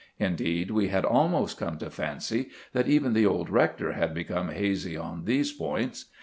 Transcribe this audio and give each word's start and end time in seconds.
Indeed, 0.17 0.71
we 0.71 0.87
had 0.87 1.05
almost 1.05 1.59
come 1.59 1.77
to 1.77 1.91
fancy 1.91 2.49
that 2.73 2.87
even 2.87 3.13
the 3.13 3.27
old 3.27 3.51
rector 3.51 3.91
had 3.91 4.15
become 4.15 4.49
hazy 4.49 4.97
on 4.97 5.25
these 5.25 5.51
points. 5.51 6.05